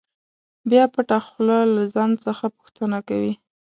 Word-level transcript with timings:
بیا 0.69 0.83
پټه 0.93 1.17
خوله 1.27 1.57
له 1.75 1.83
ځان 1.93 2.11
څخه 2.25 2.45
پوښتنه 2.57 2.97
کوي. 3.09 3.33